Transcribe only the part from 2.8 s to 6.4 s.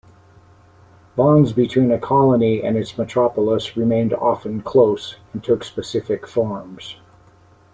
metropolis remained often close, and took specific